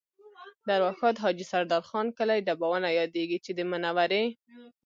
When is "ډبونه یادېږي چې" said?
2.47-3.51